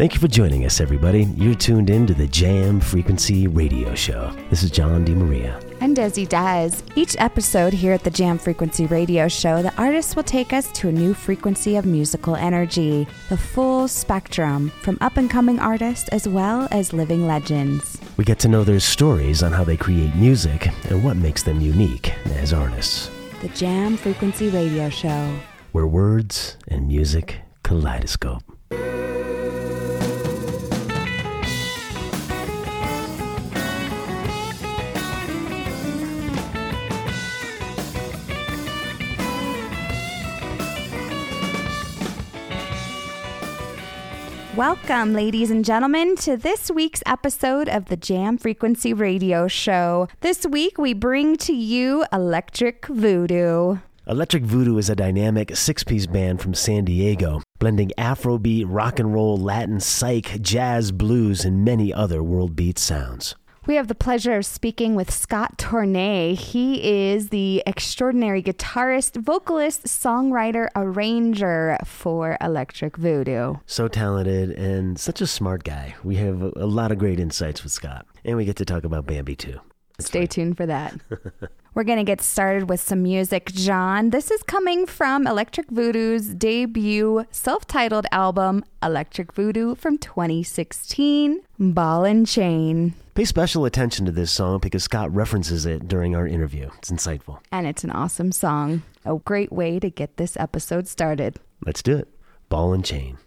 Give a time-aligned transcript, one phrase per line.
[0.00, 1.24] Thank you for joining us, everybody.
[1.36, 4.34] You're tuned in to the Jam Frequency Radio Show.
[4.48, 5.62] This is John DiMaria.
[5.82, 10.16] And as he does, each episode here at the Jam Frequency Radio Show, the artist
[10.16, 15.18] will take us to a new frequency of musical energy, the full spectrum, from up
[15.18, 18.00] and coming artists as well as living legends.
[18.16, 21.60] We get to know their stories on how they create music and what makes them
[21.60, 23.10] unique as artists.
[23.42, 25.38] The Jam Frequency Radio Show,
[25.72, 28.42] where words and music kaleidoscope.
[44.60, 50.06] Welcome, ladies and gentlemen, to this week's episode of the Jam Frequency Radio Show.
[50.20, 53.78] This week, we bring to you Elektric Voodoo.
[54.06, 59.14] Elektric Voodoo is a dynamic six piece band from San Diego, blending Afrobeat, rock and
[59.14, 63.36] roll, Latin, psych, jazz, blues, and many other world beat sounds.
[63.66, 66.34] We have the pleasure of speaking with Scott Tournet.
[66.34, 73.56] He is the extraordinary guitarist, vocalist, songwriter, arranger for Elektric Voodoo.
[73.66, 75.94] So talented and such a smart guy.
[76.02, 78.06] We have a, lot of great insights with Scott.
[78.24, 79.60] And we get to talk about Bambi too.
[79.98, 80.98] Stay tuned for that.
[81.74, 84.10] We're going to get started with some music, John.
[84.10, 92.04] This is coming from Elektric Voodoo's debut self titled album, Elektric Voodoo from 2016, Ball
[92.04, 92.94] and Chain.
[93.14, 96.70] Pay special attention to this song because Scott references it during our interview.
[96.78, 97.40] It's insightful.
[97.50, 98.82] And it's an awesome song.
[99.04, 101.40] A great way to get this episode started.
[101.66, 102.08] Let's do it.
[102.48, 103.18] Ball and Chain.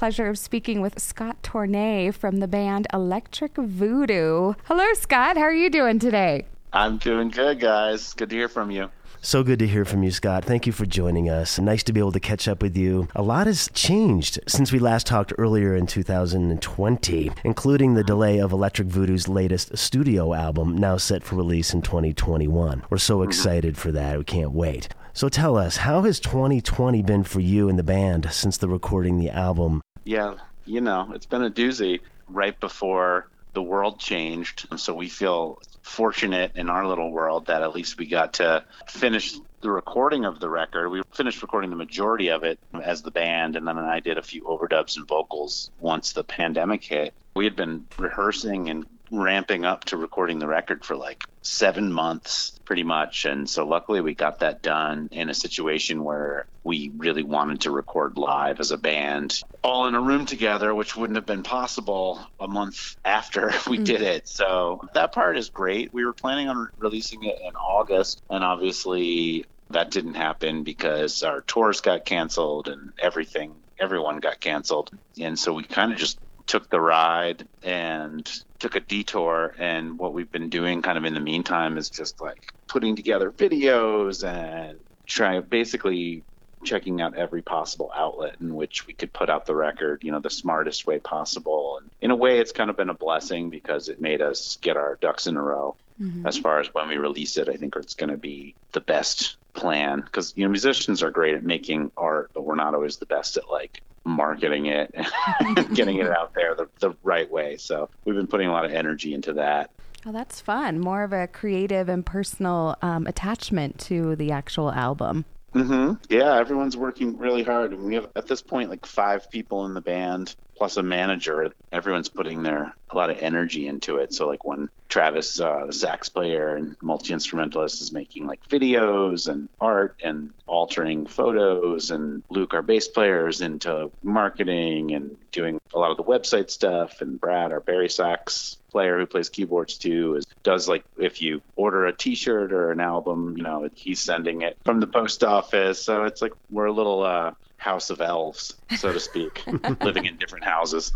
[0.00, 4.54] Pleasure of speaking with Scott Tournet from the band Elektric Voodoo.
[4.64, 5.36] Hello, Scott.
[5.36, 6.46] How are you doing today?
[6.72, 8.14] I'm doing good, guys.
[8.14, 8.88] Good to hear from you.
[9.20, 10.46] So good to hear from you, Scott.
[10.46, 11.58] Thank you for joining us.
[11.58, 13.08] Nice to be able to catch up with you.
[13.14, 18.52] A lot has changed since we last talked earlier in 2020, including the delay of
[18.52, 22.84] Elektric Voodoo's latest studio album, now set for release in 2021.
[22.88, 23.28] We're so mm-hmm.
[23.28, 24.16] excited for that.
[24.16, 24.88] We can't wait.
[25.12, 29.18] So tell us, how has 2020 been for you and the band since the recording
[29.18, 29.82] the album?
[30.10, 34.66] Yeah, you know, it's been a doozy right before the world changed.
[34.76, 39.34] So we feel fortunate in our little world that at least we got to finish
[39.62, 40.88] the recording of the record.
[40.88, 44.22] We finished recording the majority of it as the band, and then I did a
[44.22, 47.14] few overdubs and vocals once the pandemic hit.
[47.36, 52.58] We had been rehearsing and ramping up to recording the record for like seven months
[52.70, 53.24] pretty much.
[53.24, 57.72] And so luckily we got that done in a situation where we really wanted to
[57.72, 62.20] record live as a band all in a room together which wouldn't have been possible
[62.38, 63.82] a month after we mm-hmm.
[63.82, 64.28] did it.
[64.28, 65.92] So that part is great.
[65.92, 71.40] We were planning on releasing it in august and obviously that didn't happen because our
[71.40, 74.92] tours got canceled and everything everyone got canceled.
[75.20, 76.20] And so we kind of just
[76.50, 81.14] took the ride and took a detour and what we've been doing kind of in
[81.14, 84.76] the meantime is just like putting together videos and
[85.06, 86.24] trying basically
[86.64, 90.18] checking out every possible outlet in which we could put out the record, you know,
[90.18, 91.78] the smartest way possible.
[91.80, 94.76] And in a way, it's kind of been a blessing because it made us get
[94.76, 96.26] our ducks in a row mm-hmm.
[96.26, 97.48] as far as when we release it.
[97.48, 101.36] I think it's going to be the best plan because, you know, musicians are great
[101.36, 105.98] at making art, but we're not always the best at like marketing it and getting
[105.98, 107.56] it out there the, the right way.
[107.56, 109.70] So we've been putting a lot of energy into that.
[110.06, 110.78] Oh, that's fun.
[110.78, 115.26] More of a creative and personal um, attachment to the actual album.
[115.54, 115.94] Mm-hmm.
[116.08, 117.72] Yeah, everyone's working really hard.
[117.72, 121.50] And we have, at this point, like five people in the band plus a manager.
[121.72, 124.12] Everyone's putting their a lot of energy into it.
[124.12, 129.26] So, like when Travis, uh, the sax player and multi instrumentalist, is making like videos
[129.26, 135.58] and art and altering photos, and Luke, our bass player, is into marketing and doing
[135.74, 139.76] a lot of the website stuff, and Brad, our bari sax player who plays keyboards
[139.76, 144.00] too is does like if you order a t-shirt or an album you know he's
[144.00, 145.82] sending it from the post office.
[145.82, 149.42] So it's like we're a little uh house of elves so to speak
[149.82, 150.92] living in different houses.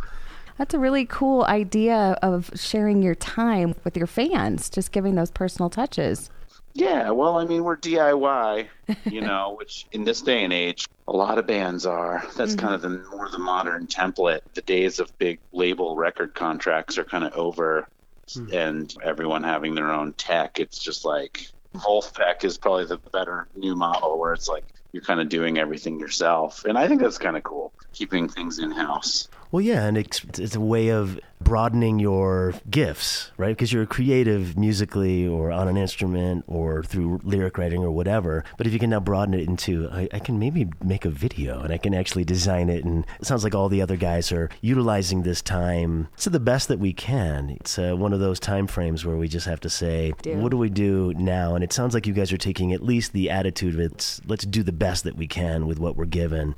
[0.56, 5.30] That's a really cool idea of sharing your time with your fans just giving those
[5.30, 6.30] personal touches
[6.74, 8.66] yeah, well, I mean, we're DIY,
[9.04, 12.24] you know, which in this day and age, a lot of bands are.
[12.36, 12.66] That's mm-hmm.
[12.66, 14.40] kind of the more the modern template.
[14.54, 17.88] The days of big label record contracts are kind of over,
[18.28, 18.52] mm-hmm.
[18.52, 20.58] and everyone having their own tech.
[20.58, 25.20] It's just like Vulfpeck is probably the better new model where it's like you're kind
[25.20, 29.28] of doing everything yourself, and I think that's kind of cool, keeping things in house.
[29.54, 33.50] Well, yeah, and it's, it's a way of broadening your gifts, right?
[33.56, 38.42] Because you're creative musically or on an instrument or through lyric writing or whatever.
[38.58, 41.60] But if you can now broaden it into, I, I, can maybe make a video
[41.60, 42.84] and I can actually design it.
[42.84, 46.66] And it sounds like all the other guys are utilizing this time to the best
[46.66, 47.50] that we can.
[47.50, 50.40] It's uh, one of those time frames where we just have to say, Dude.
[50.40, 51.54] what do we do now?
[51.54, 54.44] And it sounds like you guys are taking at least the attitude of it's let's
[54.44, 56.56] do the best that we can with what we're given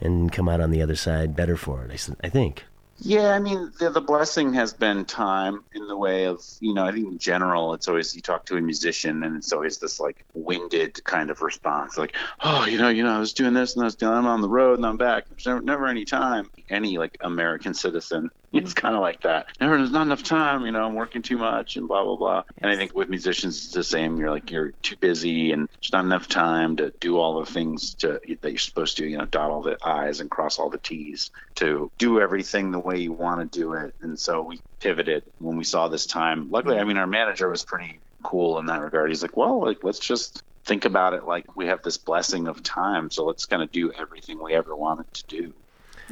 [0.00, 1.90] and come out on the other side better for it.
[1.90, 2.64] I, I think.
[3.00, 6.84] Yeah, I mean, the, the blessing has been time in the way of, you know,
[6.84, 10.00] I think in general, it's always you talk to a musician and it's always this
[10.00, 13.74] like winded kind of response, like, oh, you know, you know, I was doing this
[13.74, 15.28] and I was doing, I'm on the road and I'm back.
[15.28, 16.50] There's never, never any time.
[16.70, 19.48] Any like American citizen, it's kind of like that.
[19.58, 22.42] There's not enough time, you know, I'm working too much and blah, blah, blah.
[22.58, 24.16] And I think with musicians, it's the same.
[24.16, 27.94] You're like, you're too busy and there's not enough time to do all the things
[27.96, 30.78] to, that you're supposed to, you know, dot all the I's and cross all the
[30.78, 33.94] T's to do everything the way you want to do it.
[34.00, 36.50] And so we pivoted when we saw this time.
[36.50, 39.10] Luckily, I mean, our manager was pretty cool in that regard.
[39.10, 42.62] He's like, well, like, let's just think about it like we have this blessing of
[42.62, 43.10] time.
[43.10, 45.54] So let's kind of do everything we ever wanted to do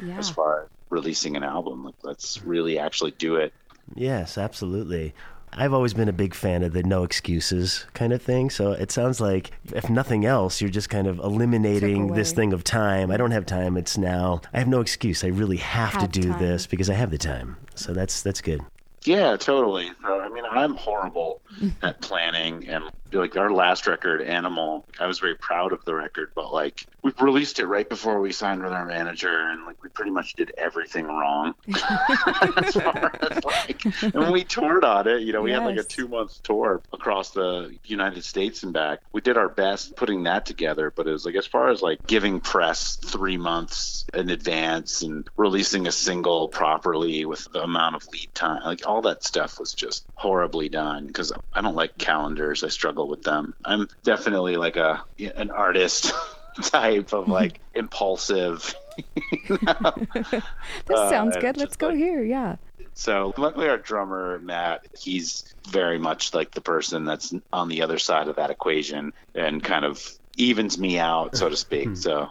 [0.03, 0.17] yeah.
[0.17, 1.83] as far as releasing an album.
[1.85, 3.53] Like, let's really actually do it.
[3.95, 5.13] Yes, absolutely.
[5.53, 8.49] I've always been a big fan of the no excuses kind of thing.
[8.49, 12.63] So it sounds like, if nothing else, you're just kind of eliminating this thing of
[12.63, 13.11] time.
[13.11, 13.77] I don't have time.
[13.77, 14.41] It's now.
[14.53, 15.23] I have no excuse.
[15.23, 16.39] I really have, have to do time.
[16.39, 17.57] this because I have the time.
[17.75, 18.61] So that's that's good.
[19.03, 19.89] Yeah, totally.
[20.01, 21.41] So, I mean, mean, I'm horrible
[21.81, 26.31] at planning, and like our last record, Animal, I was very proud of the record,
[26.35, 29.89] but like we released it right before we signed with our manager, and like we
[29.89, 31.53] pretty much did everything wrong.
[31.67, 35.21] as far as like, and we toured on it.
[35.21, 38.99] You know, we had like a two month tour across the United States and back.
[39.13, 42.05] We did our best putting that together, but it was like as far as like
[42.07, 48.07] giving press three months in advance and releasing a single properly with the amount of
[48.11, 52.63] lead time, like all that stuff was just horribly done because I don't like calendars.
[52.63, 53.53] I struggle with them.
[53.65, 55.03] I'm definitely like a
[55.35, 56.11] an artist
[56.61, 58.73] type of like impulsive.
[58.97, 59.93] you know?
[60.85, 61.57] This Uh, sounds and good.
[61.57, 62.23] Let's go like, here.
[62.23, 62.55] Yeah.
[62.93, 67.99] so luckily, our drummer Matt, he's very much like the person that's on the other
[67.99, 70.01] side of that equation and kind of
[70.37, 71.87] evens me out, so to speak.
[71.89, 71.95] Hmm.
[71.95, 72.29] so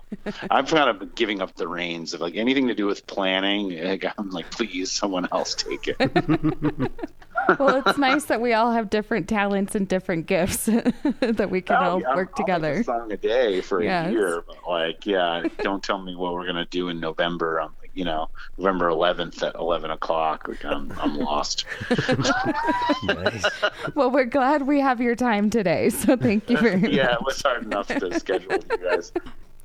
[0.50, 3.78] I'm kind of giving up the reins of like anything to do with planning.
[3.84, 6.90] like, I'm like, please, someone else take it.
[7.60, 10.64] Well, it's nice that we all have different talents and different gifts
[11.20, 12.72] that we can Oh, all yeah, work I'll make together.
[12.72, 14.08] a song a day for Yes.
[14.08, 17.60] a year, but like, yeah, don't tell me what we're gonna do in November.
[17.60, 20.46] I'm like, you know, November 11th at 11 o'clock.
[20.46, 21.64] Like, I'm, I'm lost.
[23.04, 23.44] Nice.
[23.94, 25.88] Well, we're glad we have your time today.
[25.88, 27.14] So thank you very yeah, much.
[27.14, 29.12] it was hard enough to schedule with you guys.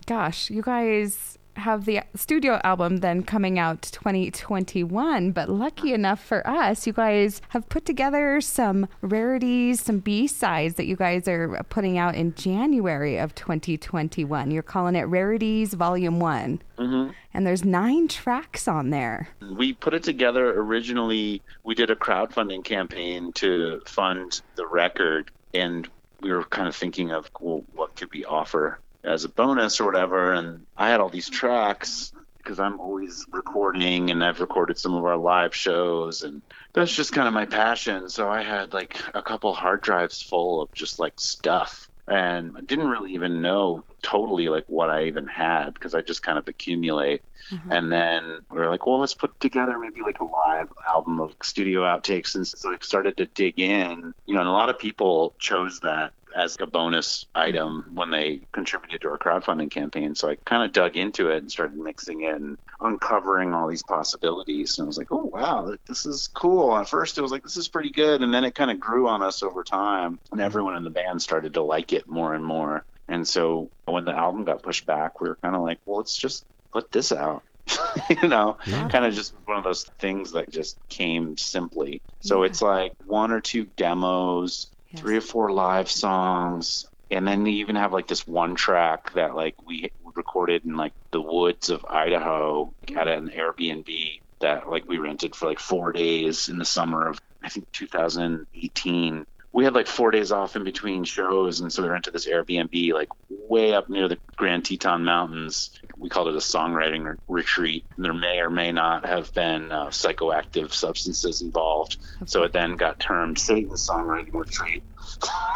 [0.06, 6.46] Gosh, you guys have the studio album then coming out 2021, but lucky enough for
[6.48, 11.98] us, you guys have put together some rarities, some B-sides that you guys are putting
[11.98, 14.52] out in January of 2021.
[14.52, 16.62] You're calling it Rarities Volume 1.
[16.78, 17.12] Mm-hmm.
[17.34, 19.30] And there's 9 tracks on there.
[19.56, 25.88] we put it together originally we did a crowdfunding campaign to fund the record and
[26.22, 29.86] we were kind of thinking of well what could we offer as a bonus or
[29.86, 34.94] whatever and i had all these tracks because i'm always recording and i've recorded some
[34.94, 36.42] of our live shows and
[36.74, 40.62] that's just kind of my passion so i had like a couple hard drives full
[40.62, 45.28] of just like stuff and I didn't really even know totally like what I even
[45.28, 47.22] had because I just kind of accumulate.
[47.52, 47.72] Mm-hmm.
[47.72, 51.36] And then we were like, well, let's put together maybe like a live album of
[51.42, 52.36] studio outtakes.
[52.36, 55.80] And so I started to dig in, you know, and a lot of people chose
[55.82, 60.16] that as a bonus item when they contributed to our crowdfunding campaign.
[60.16, 63.84] So I kind of dug into it and started mixing it and uncovering all these
[63.84, 64.78] possibilities.
[64.78, 66.76] And I was like, oh, wow, this is cool.
[66.78, 68.22] At first, it was like, this is pretty good.
[68.22, 70.20] And then it kind of grew on us over time.
[70.32, 72.84] And everyone in the band started to like it more and more.
[73.08, 76.18] And so when the album got pushed back, we were kind of like, well, let's
[76.18, 77.44] just put this out.
[78.22, 82.02] you know, kind of just one of those things that just came simply.
[82.22, 82.50] So Yeah.
[82.50, 85.02] it's like one or two demos, Yes.
[85.02, 89.36] three or four live songs, and then they even have like this one track that
[89.36, 94.98] like we recorded in like the woods of Idaho at an Airbnb that like we
[94.98, 99.26] rented for like four days in the summer of I think 2018.
[99.54, 102.94] We had like four days off in between shows, and so we rented this Airbnb
[102.94, 105.72] like way up near the Grand Teton Mountains.
[105.98, 107.86] We called it a songwriting re- retreat.
[107.96, 112.78] And there may or may not have been uh, psychoactive substances involved, so it then
[112.78, 114.84] got termed Satan's Songwriting Retreat.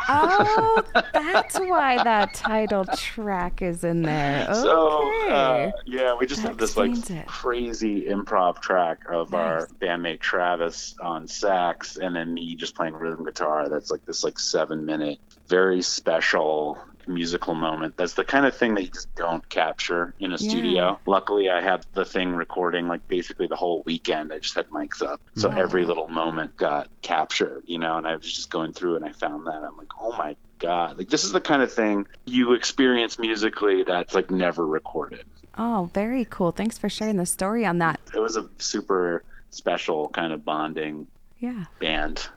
[0.07, 0.83] Oh,
[1.13, 4.43] that's why that title track is in there.
[4.49, 4.53] Okay.
[4.65, 7.25] So uh, yeah, we just That have this like it.
[7.27, 13.23] crazy improv track of our bandmate Travis on sax, and then me just playing rhythm
[13.25, 13.69] guitar.
[13.69, 17.95] That's like this like seven minute, very special musical moment.
[17.97, 20.50] That's the kind of thing that you just don't capture in a Yeah.
[20.50, 21.00] studio.
[21.05, 24.31] Luckily, I had the thing recording like basically the whole weekend.
[24.33, 25.57] I just had mics up, so Wow.
[25.57, 27.63] every little moment got captured.
[27.65, 30.15] You know, and I was just going through and I found that I'm like, oh
[30.17, 34.65] my god, like this is the kind of thing you experience musically that's like never
[34.65, 35.25] recorded.
[35.57, 36.51] oh, very cool.
[36.51, 38.00] Thanks for sharing the story on that.
[38.13, 41.07] It was a super special kind of bonding
[41.39, 41.65] Yeah.
[41.79, 42.27] band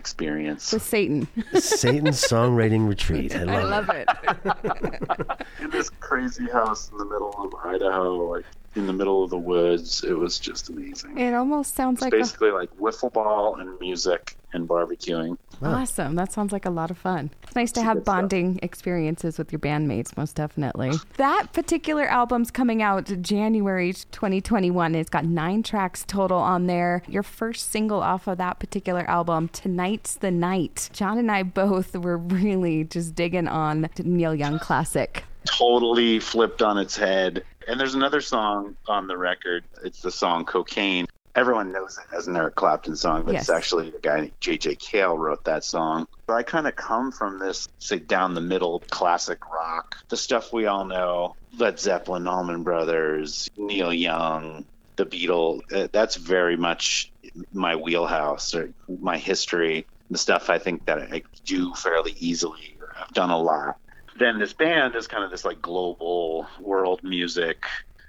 [0.00, 0.72] experience.
[0.72, 1.28] With Satan.
[1.52, 3.36] Satan's songwriting retreat.
[3.36, 4.08] I love, it.
[4.24, 5.46] it.
[5.60, 9.38] in this crazy house in the middle of Idaho, like in the middle of the
[9.38, 10.04] woods.
[10.04, 11.18] It was just amazing.
[11.18, 15.36] It almost sounds It's like a, basically like wiffle ball and music and barbecuing.
[15.62, 16.14] awesome.
[16.16, 17.30] That sounds like a lot of fun.
[17.44, 18.14] It's nice to have good stuff.
[18.16, 20.92] bonding experiences with your bandmates, most definitely.
[21.16, 24.94] That particular album's coming out January 2021.
[24.94, 27.02] It's got nine tracks total on there.
[27.08, 30.90] Your first single off of that particular album, Tonight's the Night.
[30.92, 35.24] John and I both were really just digging on Neil Young classic.
[35.44, 37.44] Totally flipped on its head.
[37.66, 39.64] And there's another song on the record.
[39.84, 41.06] It's the song Cocaine.
[41.36, 43.42] Everyone knows it as an Eric Clapton song, but Yes.
[43.42, 44.74] it's actually a guy named J.J.
[44.76, 46.08] Cale wrote that song.
[46.26, 50.52] But I kind of come from this, say, down the middle classic rock, the stuff
[50.52, 54.64] we all know Led Zeppelin, Allman Brothers, Neil Young,
[54.96, 55.60] the Beatles.
[55.72, 57.12] Uh, that's very much
[57.52, 62.92] my wheelhouse or my history, the stuff I think that I do fairly easily or
[63.00, 63.78] I've done a lot.
[64.20, 67.64] Then this band is kind of this like global world music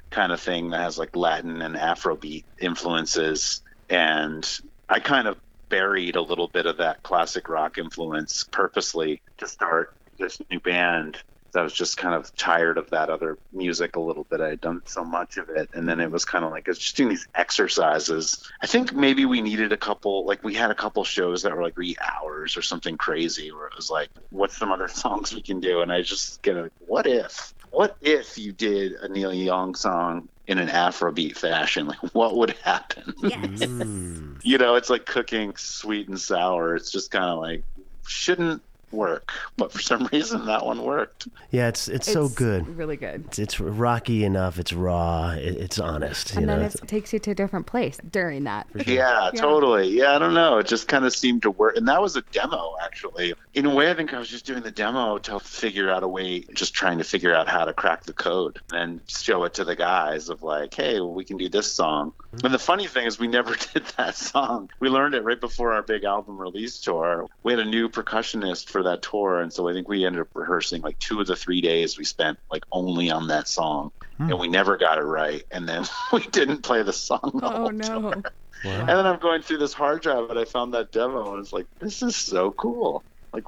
[0.10, 3.62] kind of thing that has like Latin and Afrobeat influences.
[3.90, 4.48] And
[4.90, 9.94] I kind of buried a little bit of that classic rock influence purposely to start
[10.20, 11.18] this new band
[11.56, 14.42] I was just kind of tired of that other music a little bit.
[14.42, 15.70] I had done so much of it.
[15.74, 18.50] And then it was kind of like, it's just doing these exercises.
[18.62, 21.64] I think maybe we needed a couple, like we had a couple shows that were
[21.64, 25.42] like three hours or something crazy where it was like, what's some other songs we
[25.42, 25.82] can do?
[25.82, 27.54] And I just get a, what if?
[27.72, 31.88] What if you did a Neil Young song in an Afrobeat fashion?
[31.88, 33.14] Like, what would happen?
[33.24, 33.62] Yes.
[33.62, 34.40] Mm.
[34.44, 36.76] you know, it's like cooking sweet and sour.
[36.76, 37.64] It's just kind of like,
[38.06, 38.62] shouldn't
[38.92, 41.28] work, but for some reason that one worked.
[41.52, 42.68] Yeah, it's it's, so good.
[42.78, 43.26] Really good.
[43.28, 44.60] It's, it's rocky enough.
[44.60, 45.32] It's raw.
[45.32, 46.32] It, it's honest.
[46.32, 46.66] And you then know?
[46.66, 48.68] it takes you to a different place during that.
[48.86, 49.90] Yeah, totally.
[49.90, 50.58] Yeah, I don't know.
[50.60, 51.78] It just kind of seemed to work.
[51.78, 53.34] And that was a demo, actually.
[53.54, 56.08] In a way, I think I was just doing the demo to figure out a
[56.08, 59.64] way, just trying to figure out how to crack the code and show it to
[59.64, 62.14] the guys of like, hey, well, we can do this song.
[62.36, 62.46] Mm-hmm.
[62.46, 64.70] And the funny thing is, we never did that song.
[64.80, 67.28] We learned it right before our big album release tour.
[67.44, 69.40] We had a new percussionist for that tour.
[69.40, 72.04] And so I think we ended up rehearsing like two of the three days we
[72.04, 73.92] spent like only on that song.
[74.18, 74.30] Hmm.
[74.30, 75.44] And we never got it right.
[75.52, 77.32] And then we didn't play the song.
[77.36, 78.12] The Oh whole no.
[78.12, 78.24] tour.
[78.64, 81.52] And then I'm going through this hard drive and I found that demo and it's
[81.52, 83.04] like, this is so cool.
[83.34, 83.46] Like,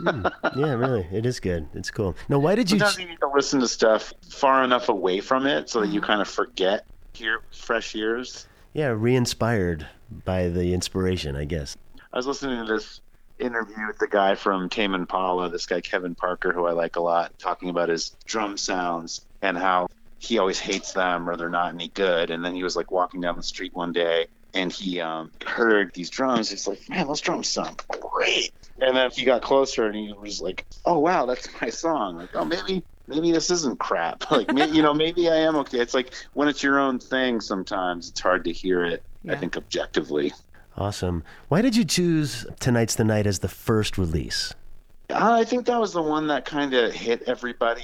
[0.00, 0.26] hmm.
[0.56, 1.68] yeah, really, it is good.
[1.74, 2.16] It's cool.
[2.28, 2.78] No, why did you?
[2.78, 6.00] sometimes you need to listen to stuff far enough away from it so that you
[6.00, 6.06] hmm.
[6.06, 8.46] kind of forget hear fresh ears.
[8.72, 9.86] Yeah, re-inspired
[10.24, 11.76] by the inspiration, I guess.
[12.12, 13.00] I was listening to this
[13.38, 17.00] interview with the guy from Tame Impala, this guy Kevin Parker, who I like a
[17.00, 21.72] lot, talking about his drum sounds and how he always hates them or they're not
[21.72, 22.30] any good.
[22.30, 25.92] And then he was like walking down the street one day and he um, heard
[25.94, 26.50] these drums.
[26.50, 28.52] He's like, man, those drums sound great.
[28.80, 32.16] And then he got closer and he was like, oh wow, that's my song.
[32.16, 34.24] Like, oh maybe maybe this isn't crap.
[34.30, 35.78] Like, may, you know, maybe I am okay.
[35.80, 37.40] It's like when it's your own thing.
[37.40, 39.02] Sometimes it's hard to hear it.
[39.28, 40.32] I think objectively.
[40.78, 41.24] Awesome.
[41.48, 44.54] Why did you choose Tonight's the Night as the first release?
[45.10, 47.82] Uh, I think that was the one that kind of hit everybody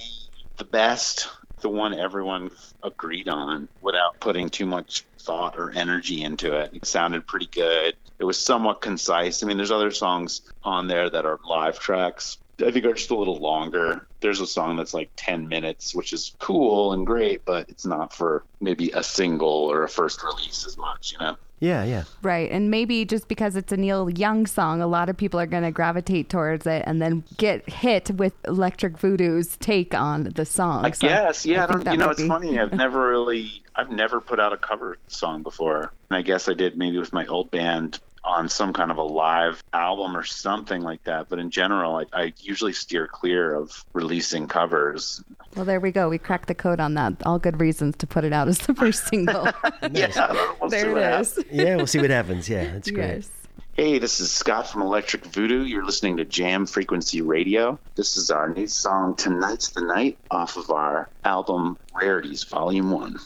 [0.59, 1.29] the best,
[1.61, 2.53] the one everyone
[2.85, 6.71] agreed on without putting too much thought or energy into it.
[6.73, 7.97] It sounded pretty good.
[8.19, 9.43] It was somewhat concise.
[9.43, 12.39] I mean, there's other songs on there that are live tracks.
[12.65, 14.07] I think are just a little longer.
[14.21, 18.13] There's a song that's like 10 minutes, which is cool and great, but it's not
[18.13, 21.37] for maybe a single or a first release as much, you know?
[21.61, 22.05] Yeah, yeah.
[22.21, 22.51] Right.
[22.51, 25.63] And maybe just because it's a Neil Young song, a lot of people are going
[25.63, 30.85] to gravitate towards it and then get hit with Elektric Voodoo's take on the song.
[30.85, 31.65] I So guess, yeah.
[31.65, 31.93] I, think don't.
[31.95, 32.59] You know, it's be- funny.
[32.59, 36.55] I've never really, I've never put out a cover song before, and I guess I
[36.55, 40.83] did maybe with my old band on some kind of a live album or something
[40.83, 41.29] like that.
[41.29, 45.23] But in general, I, I usually steer clear of releasing covers.
[45.55, 46.09] Well, there we go.
[46.09, 47.15] We cracked the code on that.
[47.25, 49.49] All good reasons to put it out as the first single.
[49.93, 51.39] Yeah, we'll see there what it happens.
[51.51, 52.49] Yeah, we'll see what happens.
[52.49, 53.15] Yeah, that's great.
[53.17, 53.31] Yes.
[53.77, 55.65] Hey, this is Scott from Elektric Voodoo.
[55.65, 57.77] You're listening to Jam Frequency Radio.
[57.97, 63.19] This is our new song, Tonight's the Night, off of our album Rarities Volume 1.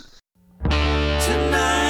[0.70, 1.87] Tonight's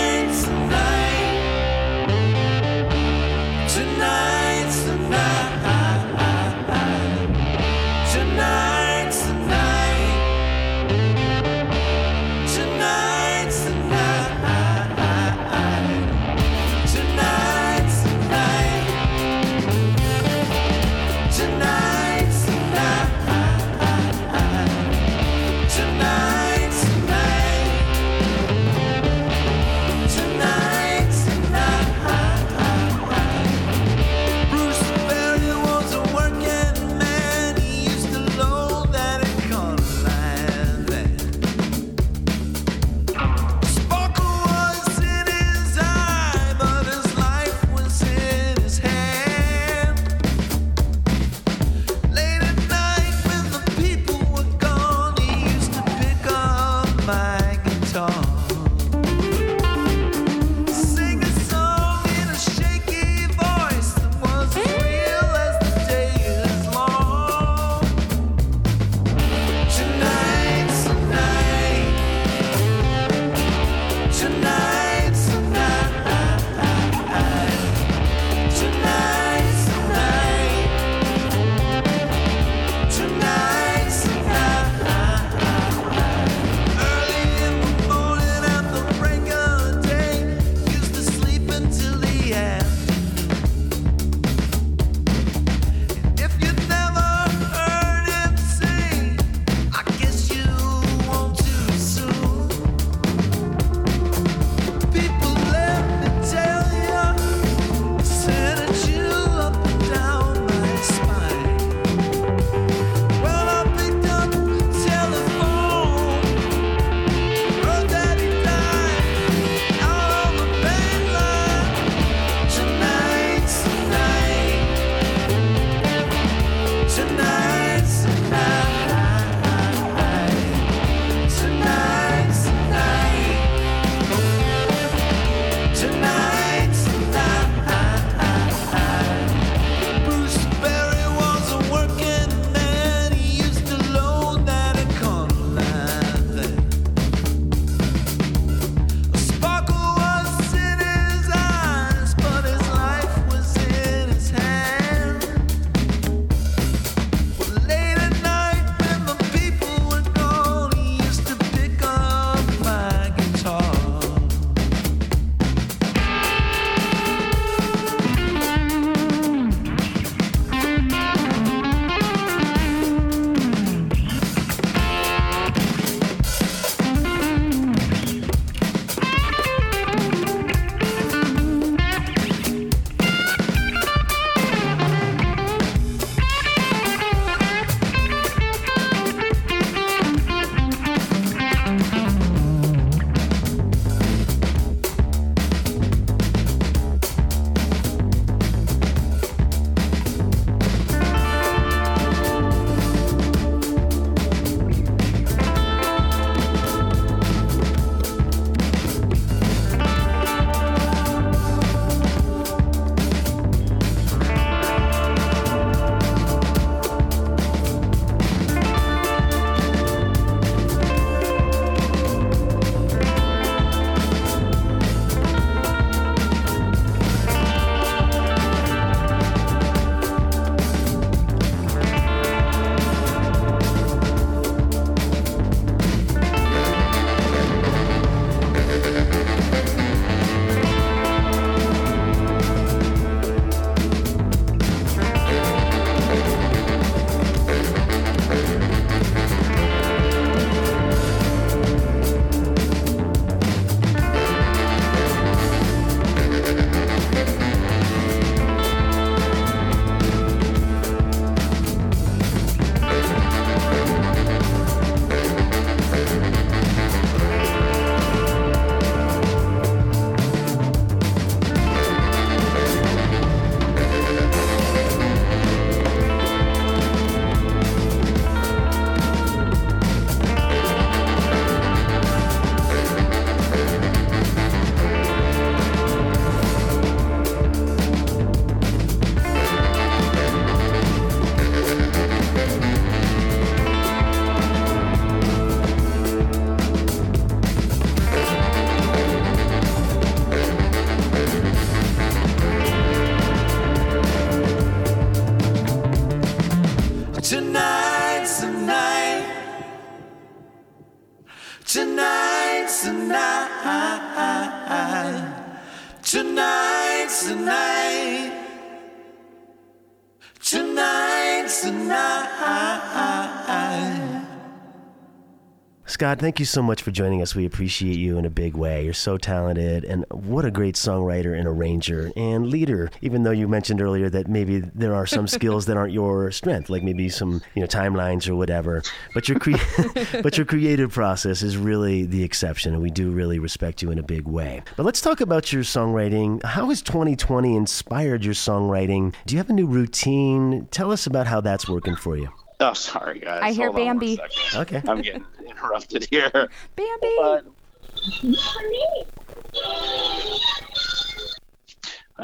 [326.18, 327.36] Thank you so much for joining us.
[327.36, 328.84] We appreciate you in a big way.
[328.84, 332.90] You're so talented, and what a great songwriter and arranger and leader.
[333.02, 336.70] Even though you mentioned earlier that maybe there are some skills that aren't your strength,
[336.70, 338.82] like maybe some you know timelines or whatever.
[339.14, 339.52] But your cre-
[340.22, 343.98] but your creative process is really the exception, and we do really respect you in
[344.00, 344.62] a big way.
[344.76, 346.42] But let's talk about your songwriting.
[346.42, 349.14] How has 2020 inspired your songwriting?
[349.24, 350.66] Do you have a new routine?
[350.72, 352.28] Tell us about how that's working for you.
[352.60, 353.40] Oh, sorry, guys.
[353.42, 354.18] I hear Hold Bambi.
[354.54, 354.82] Okay.
[354.88, 356.30] I'm getting interrupted here.
[356.74, 357.16] Bambi.
[357.18, 357.46] But-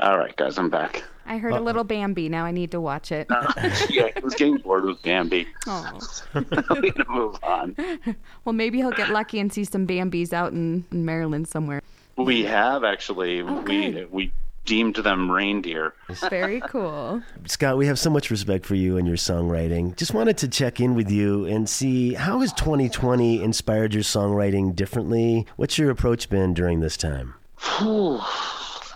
[0.03, 1.05] All right, guys, I'm back.
[1.27, 2.29] I heard a little Bambi.
[2.29, 3.29] Now I need to watch it.
[3.31, 3.53] Uh,
[3.89, 5.47] yeah, I was getting bored with Bambi.
[5.67, 5.99] Oh.
[6.35, 7.75] we need to move on.
[8.45, 11.81] Well, maybe he'll get lucky and see some Bambis out in, in Maryland somewhere.
[12.19, 13.41] We have actually.
[13.41, 14.13] Oh, we good.
[14.13, 14.33] we
[14.65, 15.95] deemed them reindeer.
[16.31, 17.23] Very cool.
[17.47, 19.97] Scott, we have so much respect for you and your songwriting.
[19.97, 24.75] Just wanted to check in with you and see how has 2020 inspired your songwriting
[24.75, 25.47] differently?
[25.57, 27.35] What's your approach been during this time?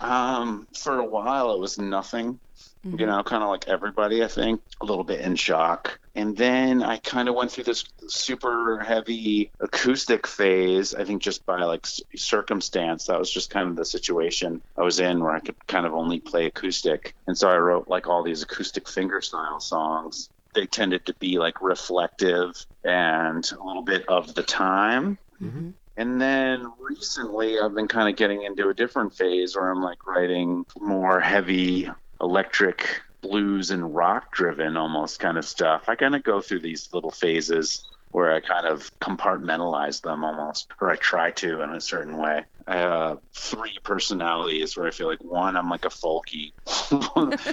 [0.01, 2.39] Um, for a while, it was nothing.
[2.83, 3.05] You mm-hmm.
[3.07, 5.99] know, kind of like everybody, I think, a little bit in shock.
[6.15, 11.45] And then I kind of went through this super heavy acoustic phase, I think just
[11.45, 13.05] by like circumstance.
[13.05, 15.93] That was just kind of the situation I was in where I could kind of
[15.93, 17.15] only play acoustic.
[17.27, 20.29] And so I wrote like all these acoustic fingerstyle songs.
[20.53, 25.17] They tended to be like reflective and a little bit of the time.
[25.41, 25.71] Mm-hmm.
[25.97, 30.07] And then recently, I've been kind of getting into a different phase where I'm like
[30.07, 31.89] writing more heavy
[32.21, 35.89] electric blues and rock driven almost kind of stuff.
[35.89, 40.71] I kind of go through these little phases where I kind of compartmentalize them almost,
[40.81, 42.43] or I try to in a certain way.
[42.67, 46.53] I have three personalities where I feel like one, I'm like a folky.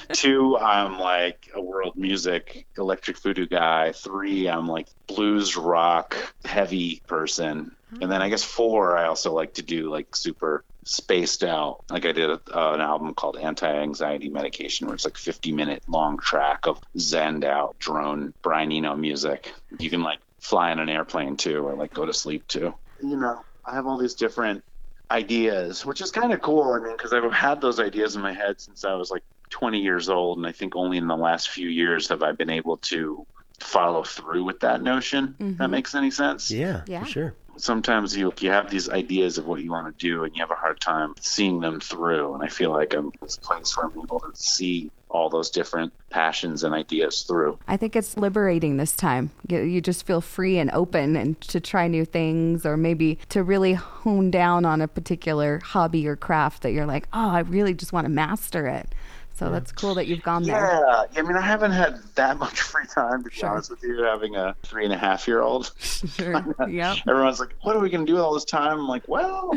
[0.12, 3.92] Two, I'm like a world music electric voodoo guy.
[3.92, 7.72] Three, I'm like blues rock heavy person.
[8.00, 11.84] And then I guess four, I also like to do like super spaced out.
[11.90, 15.52] Like I did a, uh, an album called Anti Anxiety Medication, where it's like 50
[15.52, 19.52] minute long track of zenned out drone Brian Eno music.
[19.78, 22.72] You can like fly in an airplane too, or like go to sleep too.
[23.02, 24.62] You know, I have all these different
[25.10, 26.72] ideas, which is kind of cool.
[26.72, 29.80] I mean, because I've had those ideas in my head since I was like 20
[29.80, 32.78] years old, and I think only in the last few years have I been able
[32.78, 33.26] to
[33.60, 35.34] follow through with that notion.
[35.38, 37.00] If That makes any sense Yeah, Yeah.
[37.00, 37.34] for sure.
[37.56, 40.50] Sometimes you you have these ideas of what you want to do and you have
[40.50, 43.98] a hard time seeing them through and i feel like i'm this place where i'm
[43.98, 48.92] able to see all those different passions and ideas through I think it's liberating this
[48.92, 49.30] time.
[49.48, 53.74] You, just feel free and open and to try new things or maybe to really
[53.74, 57.92] hone down on a particular hobby or craft that you're like, oh, I really just
[57.92, 58.94] want to master it.
[59.38, 60.56] So that's cool that you've gone there.
[60.56, 63.50] yeah i mean i haven't had that much free time to be Sure.
[63.50, 66.42] honest with you having a three and a half year old Sure.
[66.68, 66.96] yep.
[67.06, 69.52] everyone's like what are we going to do with all this time i'm like well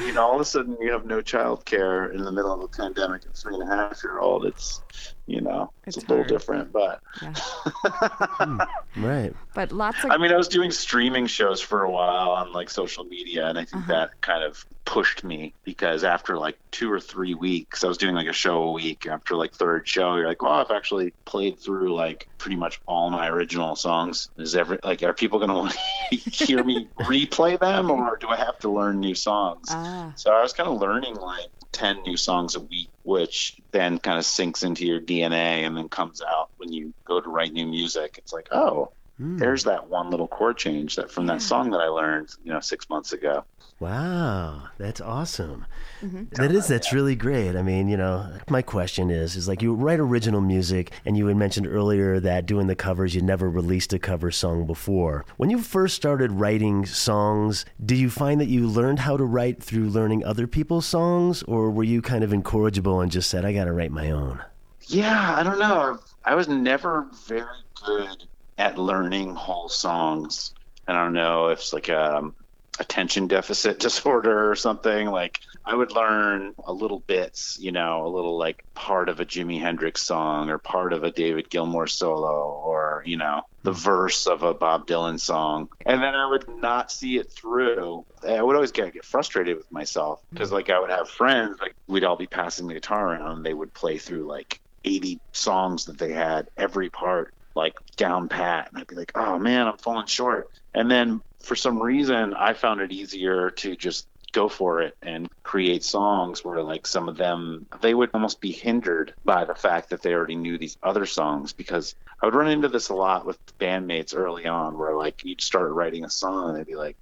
[0.00, 2.60] you know all of a sudden you have no child care in the middle of
[2.60, 4.80] a pandemic and three and a half year old it's
[5.28, 7.34] you know it's, It's a little different but Yeah.
[8.96, 9.32] Right.
[9.54, 12.68] But lots of I mean, I was doing streaming shows for a while on like
[12.70, 13.92] social media, and I think Uh-huh.
[13.92, 18.14] that kind of pushed me because after like two or three weeks, I was doing
[18.14, 19.06] like a show a week.
[19.06, 23.10] After like third show, you're like, well, I've actually played through like pretty much all
[23.10, 24.30] my original songs.
[24.38, 25.76] Is every like, are people going to want
[26.10, 29.66] to hear me replay them, or do I have to learn new songs?
[29.70, 33.98] ah, So I was kind of learning like 10 new songs a week, which then
[33.98, 37.52] kind of sinks into your DNA and then comes out when you go to write
[37.52, 38.16] new music.
[38.18, 41.88] It's like, oh, there's that one little chord change that from that song that I
[41.88, 43.44] learned, you know, six months ago.
[43.80, 45.64] Wow, that's awesome.
[46.02, 46.24] Mm-hmm.
[46.32, 47.54] That is that's really great.
[47.54, 51.26] I mean, you know, my question is is like you write original music and you
[51.26, 55.24] had mentioned earlier that doing the covers you never released a cover song before.
[55.36, 59.62] When you first started writing songs, do you find that you learned how to write
[59.62, 63.52] through learning other people's songs or were you kind of incorrigible and just said I
[63.52, 64.42] got to write my own?
[64.86, 65.98] Yeah, I don't know.
[66.24, 67.46] I was never very
[67.84, 68.26] good
[68.58, 70.52] at learning whole songs.
[70.86, 72.34] And I don't know if it's like um
[72.78, 75.08] attention deficit disorder or something.
[75.08, 79.24] Like I would learn a little bits, you know, a little like part of a
[79.24, 84.26] Jimi Hendrix song or part of a David Gilmour solo or, you know, the verse
[84.26, 85.68] of a Bob Dylan song.
[85.84, 88.04] And then I would not see it through.
[88.26, 91.74] I would always get, get frustrated with myself because like I would have friends, like
[91.86, 95.86] we'd all be passing the guitar around and they would play through like 80 songs
[95.86, 99.76] that they had every part like down pat and I'd be like, "Oh man, I'm
[99.76, 104.80] falling short." And then for some reason, I found it easier to just go for
[104.82, 109.44] it and create songs where like some of them they would almost be hindered by
[109.44, 112.90] the fact that they already knew these other songs because I would run into this
[112.90, 116.66] a lot with bandmates early on where like you'd start writing a song and they'd
[116.66, 116.96] be like,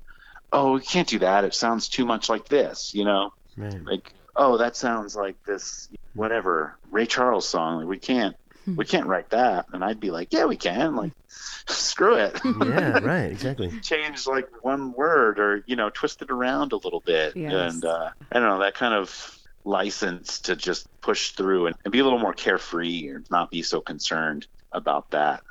[0.53, 1.45] "Oh, we can't do that.
[1.45, 3.33] It sounds too much like this," you know?
[3.57, 3.85] Right.
[3.85, 7.79] Like, "Oh, that sounds like this whatever Ray Charles song.
[7.79, 8.37] Like, we can't
[8.75, 11.13] we can't write that." And I'd be like, "Yeah, we can." Like,
[11.69, 12.39] screw it.
[12.45, 13.71] Yeah, right, exactly.
[13.81, 17.75] change like one word or you know twist it around a little bit Yes.
[17.75, 21.91] and uh, i don't know that kind of license to just push through and, and
[21.91, 25.43] be a little more carefree or not be so concerned about that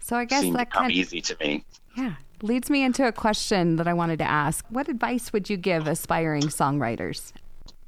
[0.00, 1.64] So I guess seemed that to come easy to me
[1.96, 4.66] yeah leads me into a question that I wanted to ask.
[4.68, 7.32] What advice would you give aspiring songwriters?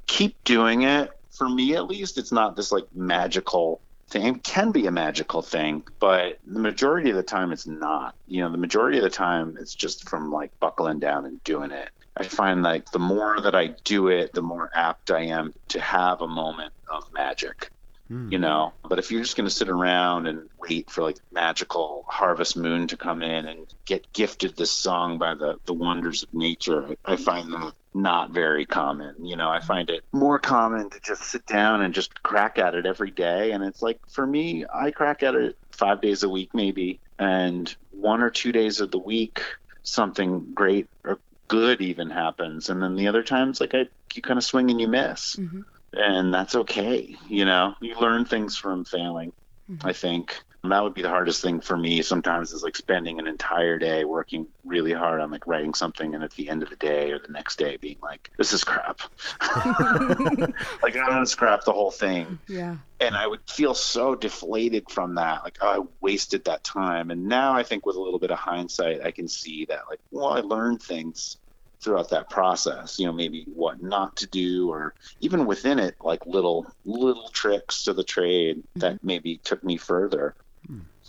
[0.07, 4.71] keep doing it for me at least it's not this like magical thing it can
[4.71, 8.15] be a magical thing but the majority of the time it's not.
[8.27, 11.71] You know the majority of the time it's just from like buckling down and doing
[11.71, 11.89] it.
[12.15, 15.79] I find like the more that i do it the more apt i am to
[15.79, 17.69] have a moment of magic
[18.07, 18.31] hmm.
[18.31, 18.73] you know?
[18.87, 22.87] But if you're just going to sit around and wait for like magical harvest moon
[22.87, 27.15] to come in and get gifted this song by the the wonders of nature i,
[27.15, 29.15] find them not very common.
[29.25, 32.75] You know i find it more common to just sit down and just crack at
[32.75, 33.51] it every day.
[33.51, 37.75] And it's like for me i crack at it five days a week maybe and
[37.91, 39.41] one or two days of the week
[39.83, 42.69] something great or good even happens.
[42.69, 45.35] And then the other times like i you kind of swing and you miss.
[45.35, 45.61] Mm-hmm.
[45.93, 47.15] And that's okay.
[47.29, 49.31] You know, you learn things from failing.
[49.69, 49.87] Mm-hmm.
[49.87, 50.31] I think.
[50.31, 52.01] and that would be the hardest thing for me.
[52.01, 56.23] Sometimes is like spending an entire day working really hard on like writing something, and
[56.23, 59.01] at the end of the day or the next day being like, "This is crap."
[59.41, 60.47] like ah,
[60.83, 62.77] I'm gonna scrap the whole thing Yeah.
[62.99, 65.43] and I would feel so deflated from that.
[65.43, 67.11] Like, oh, I wasted that time.
[67.11, 69.99] And now I think with a little bit of hindsight, I can see that, like,
[70.11, 71.37] well, I learned things
[71.79, 72.99] throughout that process.
[72.99, 77.83] You know, maybe what not to do, or even within it, like little little tricks
[77.83, 79.07] to the trade that mm-hmm.
[79.07, 80.35] maybe took me further.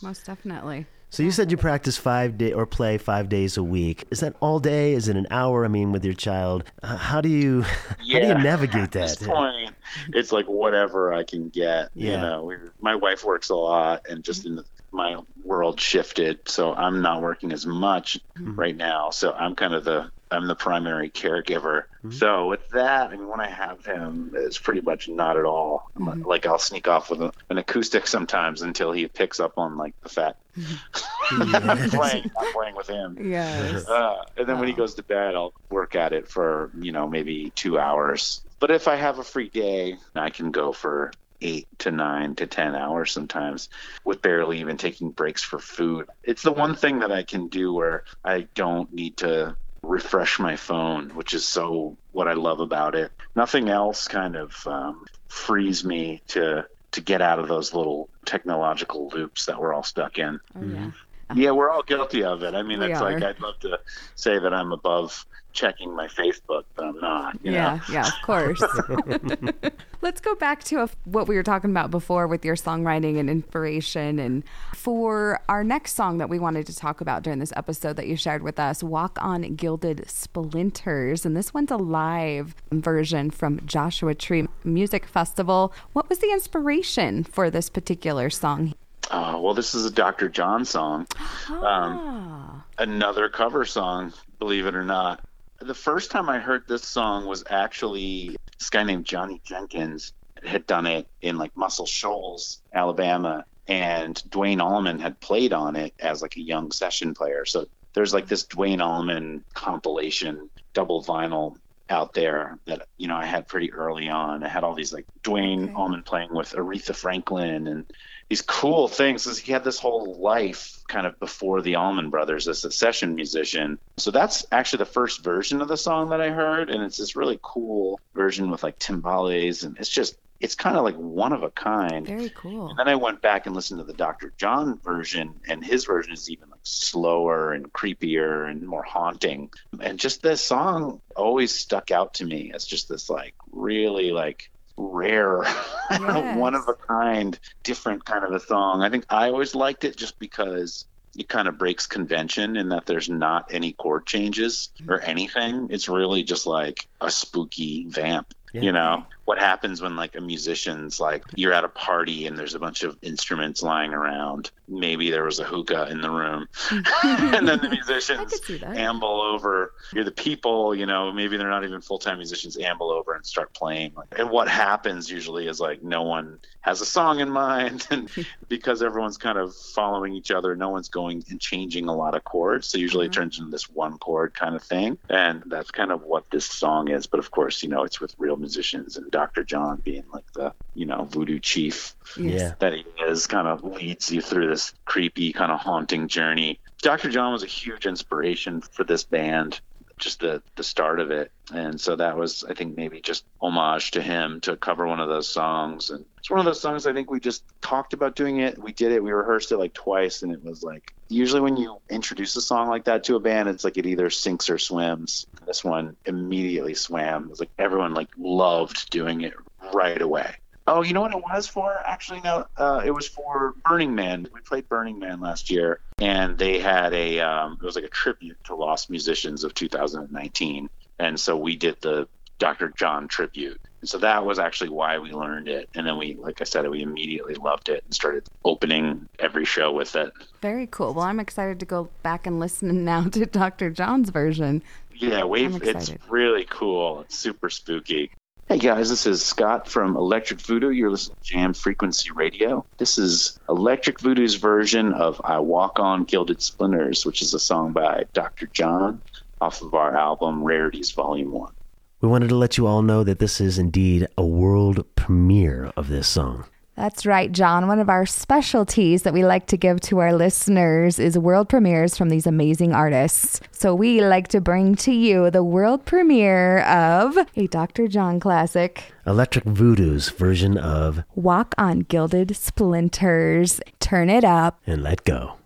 [0.02, 0.86] Most definitely.
[1.10, 4.04] So you said you practice five day or play five days a week.
[4.10, 4.92] Is that all day?
[4.92, 5.64] Is it an hour?
[5.64, 7.64] I mean, with your child, uh, how do you
[8.02, 8.14] yeah.
[8.14, 9.02] how do you navigate that?
[9.02, 9.28] At this that?
[9.28, 9.74] point,
[10.12, 11.90] it's like whatever I can get.
[11.94, 12.10] Yeah.
[12.10, 16.46] You know, we, my wife works a lot, and just in the, my world shifted,
[16.48, 19.10] so I'm not working as much right now.
[19.10, 21.84] So I'm kind of the I'm the primary caregiver.
[22.04, 22.12] Mm-hmm.
[22.12, 25.90] So with that, I mean, when I have him, it's pretty much not at all.
[25.96, 26.22] I'm mm-hmm.
[26.22, 29.94] Like I'll sneak off with a, an acoustic sometimes until he picks up on like
[30.02, 31.54] the fact mm-hmm.
[31.70, 32.30] I'm playing.
[32.38, 33.18] I'm playing with him.
[33.20, 33.86] Yes.
[33.98, 37.08] Uh, and then when he goes to bed, I'll work at it for, you know,
[37.08, 38.42] maybe two hours.
[38.60, 41.10] But if I have a free day, I can go for
[41.40, 43.68] eight to nine to 10 hours sometimes
[44.04, 46.08] with barely even taking breaks for food.
[46.22, 50.56] It's the one thing that I can do where I don't need to refresh my
[50.56, 53.12] phone, which is so what I love about it.
[53.34, 59.08] Nothing else kind of um, frees me to to get out of those little technological
[59.08, 60.40] loops that we're all stuck in.
[60.56, 60.90] Oh, yeah.
[61.34, 62.54] Yeah, we're all guilty of it.
[62.54, 63.12] I mean, We it's are.
[63.12, 63.78] like I'd love to
[64.14, 67.38] say that I'm above checking my Facebook, but I'm not.
[67.42, 67.80] You Yeah, know?
[67.92, 68.62] yeah, of course.
[70.00, 73.28] Let's go back to a, what we were talking about before with your songwriting and
[73.28, 74.18] inspiration.
[74.20, 78.06] And for our next song that we wanted to talk about during this episode that
[78.06, 81.26] you shared with us, Walk on Gilded Splinters.
[81.26, 85.72] And this one's a live version from Joshua Tree Music Festival.
[85.92, 88.74] What was the inspiration for this particular song?
[89.10, 90.28] Oh, well, this is a Dr.
[90.28, 91.06] John song,
[91.48, 95.20] um, Ah, another cover song, believe it or not.
[95.60, 100.12] The first time I heard this song was actually this guy named Johnny Jenkins
[100.44, 105.94] had done it in like Muscle Shoals, Alabama, and Duane Allman had played on it
[105.98, 107.44] as like a young session player.
[107.44, 111.56] So there's like this Duane Allman compilation double vinyl
[111.90, 114.44] out there that you know I had pretty early on.
[114.44, 115.72] I had all these like Duane Okay.
[115.72, 117.86] Allman playing with Aretha Franklin and
[118.28, 122.48] these cool things is He had this whole life kind of before the Allman Brothers
[122.48, 123.78] as a session musician.
[123.96, 127.16] So that's actually the first version of the song that I heard, and it's this
[127.16, 131.42] really cool version with like timbales, and it's just it's kind of like one of
[131.42, 132.06] a kind.
[132.06, 132.68] very cool.
[132.68, 134.32] And then I went back and listened to the Dr.
[134.36, 139.50] John version, and his version is even like slower and creepier and more haunting.
[139.80, 144.50] And just this song always stuck out to me as just this like really like
[144.78, 145.42] rare,
[145.90, 146.36] Yes.
[146.38, 148.82] one of a kind, different kind of a song.
[148.82, 152.86] I think I always liked it just because it kind of breaks convention in that
[152.86, 155.08] there's not any chord changes or mm.
[155.08, 155.68] anything.
[155.70, 158.60] It's really just like a spooky vamp, Yeah.
[158.62, 162.54] you know, what happens when like a musician's like you're at a party and there's
[162.54, 164.50] a bunch of instruments lying around.
[164.66, 166.48] Maybe there was a hookah in the room,
[167.02, 168.74] and then the musicians could see that.
[168.74, 169.74] amble over.
[169.92, 171.12] You're the people, you know.
[171.12, 172.56] Maybe they're not even full time musicians.
[172.56, 173.92] Amble over and start playing.
[174.16, 178.10] And what happens usually is like no one has a song in mind, and
[178.48, 182.24] because everyone's kind of following each other, no one's going and changing a lot of
[182.24, 182.66] chords.
[182.66, 183.20] So usually it mm-hmm.
[183.20, 186.88] turns into this one chord kind of thing, and that's kind of what this song
[186.88, 187.06] is.
[187.06, 189.42] But of course, you know, it's with real musicians and Dr.
[189.42, 192.54] John being like the you know voodoo chief Yeah.
[192.60, 196.60] that he is kind of leads you through this creepy kind of haunting journey.
[196.82, 197.10] Dr.
[197.10, 199.60] John was a huge inspiration for this band,
[199.98, 201.32] just the the start of it.
[201.52, 205.08] And so that was I think maybe just homage to him to cover one of
[205.08, 208.40] those songs and it's one of those songs I think we just talked about doing
[208.40, 208.62] it.
[208.62, 209.02] We did it.
[209.02, 212.68] We rehearsed it like twice and it was like usually when you introduce a song
[212.68, 215.26] like that to a band it's like it either sinks or swims.
[215.46, 217.24] This one immediately swam.
[217.24, 219.32] It was like everyone like loved doing it
[219.72, 220.34] right away.
[220.66, 221.74] Oh, you know what it was for?
[221.86, 222.46] Actually, no.
[222.58, 224.28] Uh, it was for Burning Man.
[224.34, 227.20] We played Burning Man last year, and they had a.
[227.20, 230.68] Um, it was like a tribute to lost musicians of 2019,
[230.98, 232.06] and so we did the
[232.38, 232.68] Dr.
[232.76, 233.58] John tribute.
[233.80, 236.68] And so that was actually why we learned it, and then we, like I said,
[236.68, 240.12] we immediately loved it and started opening every show with it.
[240.42, 240.94] Very cool.
[240.94, 243.70] Well, I'm excited to go back and listen now to Dr.
[243.70, 244.62] John's version.
[244.94, 245.62] Yeah, wave.
[245.62, 247.02] It's really cool.
[247.02, 248.10] It's super spooky.
[248.48, 250.70] Hey guys, this is Scott from Elektric Voodoo.
[250.70, 252.64] You're listening to Jam Frequency Radio.
[252.78, 257.72] This is Elektric Voodoo's version of I Walk on Gilded Splinters, which is a song
[257.72, 258.46] by Dr.
[258.46, 259.02] John
[259.38, 261.52] off of our album Rarities Volume 1.
[262.00, 265.88] We wanted to let you all know that this is indeed a world premiere of
[265.88, 266.44] this song.
[266.76, 267.66] That's right, John.
[267.66, 271.96] One of our specialties that we like to give to our listeners is world premieres
[271.96, 273.40] from these amazing artists.
[273.50, 277.88] So we like to bring to you the world premiere of a Dr.
[277.88, 283.60] John classic, Elektric Voodoo's version of Walk on Gilded Splinters.
[283.80, 284.60] Turn it up.
[284.64, 285.37] And Let Go.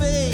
[0.00, 0.29] Begins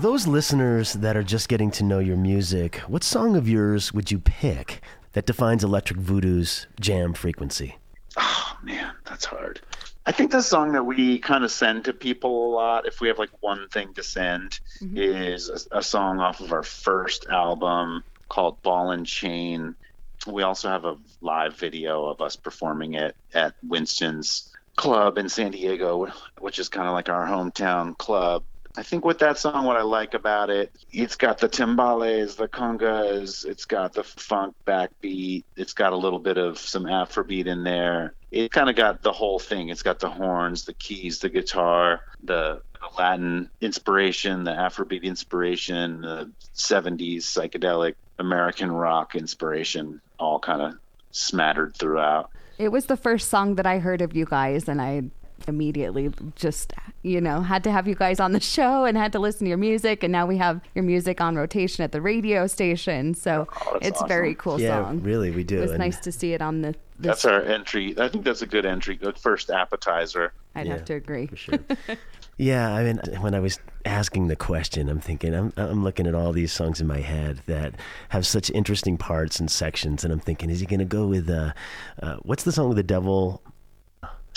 [0.00, 4.10] those listeners that are just getting to know your music, what song of yours would
[4.10, 4.82] you pick
[5.12, 7.76] that defines Elektric Voodoo's jam frequency?
[8.16, 9.60] Oh man, that's hard.
[10.06, 13.08] I think the song that we kind of send to people a lot, if we
[13.08, 14.96] have like one thing to send, mm-hmm.
[14.96, 19.74] is a, a song off of our first album called Ball and Chain.
[20.26, 25.50] We also have a live video of us performing it at Winston's Club in San
[25.50, 28.44] Diego, which is kind of like our hometown club.
[28.76, 32.46] I think with that song, what I like about it, it's got the timbales, the
[32.46, 37.64] congas, it's got the funk backbeat, it's got a little bit of some Afrobeat in
[37.64, 38.14] there.
[38.30, 39.70] It kind of got the whole thing.
[39.70, 42.62] It's got the horns, the keys, the guitar, the,
[42.96, 50.74] Latin inspiration, the Afrobeat inspiration, the 70s psychedelic American rock inspiration, all kind of
[51.10, 52.30] smattered throughout.
[52.58, 55.04] It was the first song that I heard of you guys, and I
[55.48, 56.72] immediately just,
[57.02, 59.48] you know, had to have you guys on the show and had to listen to
[59.48, 60.02] your music.
[60.02, 63.14] And now we have your music on rotation at the radio station.
[63.14, 65.00] So Oh, it's a very cool yeah, song.
[65.02, 65.58] really, we do.
[65.58, 66.74] It was And nice to see it on the.
[66.98, 67.94] This, That's our entry.
[67.98, 70.34] I think that's a good entry, good first appetizer.
[70.54, 71.28] I'd Yeah, have to agree.
[71.28, 71.58] for sure.
[72.36, 76.14] yeah, I mean, when I was asking the question, I'm thinking, I'm, I'm looking at
[76.14, 77.74] all these songs in my head that
[78.10, 81.30] have such interesting parts and sections, and I'm thinking, is he going to go with,
[81.30, 81.52] uh,
[82.02, 83.40] uh, what's the song with the devil?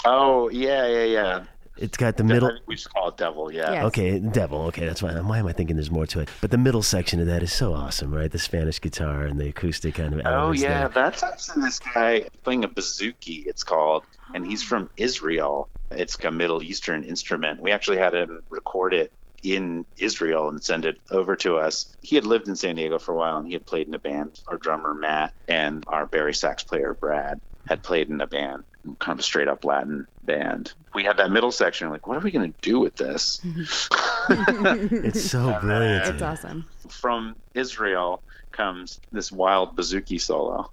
[0.06, 1.44] Oh yeah, yeah, yeah.
[1.78, 2.52] It's got the middle.
[2.68, 3.52] we just call it devil.
[3.52, 3.72] Yeah.
[3.72, 3.86] Yeah.
[3.88, 4.62] Okay, devil.
[4.66, 5.20] Okay, that's why.
[5.20, 6.30] Why am I thinking there's more to it?
[6.40, 8.32] But the middle section of that is so awesome, right?
[8.32, 10.22] The Spanish guitar and the acoustic kind of.
[10.26, 10.90] Oh yeah, there.
[10.90, 13.48] that's actually this guy playing a bouzouki.
[13.48, 14.04] It's called,
[14.36, 15.68] and he's from Israel.
[15.90, 17.62] It's a Middle Eastern instrument.
[17.62, 21.96] We actually had him record it in Israel and send it over to us.
[22.02, 24.00] He had lived in San Diego for a while, and he had played in a
[24.00, 24.40] band.
[24.48, 28.64] Our drummer Matt and our bari sax player Brad had played in a band,
[29.00, 30.74] kind of a straight up Latin band.
[30.94, 31.90] We had that middle section.
[31.90, 33.42] Like, what are we going to do with this?
[34.30, 36.08] It's so brilliant.
[36.08, 36.64] It's awesome.
[36.88, 38.22] From Israel
[38.54, 40.72] comes this wild bouzouki solo.